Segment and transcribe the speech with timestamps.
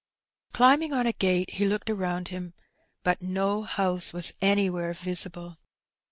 [0.51, 2.55] Climbing on a gate, he looked around him,
[3.03, 5.59] but no house was anywhere visible.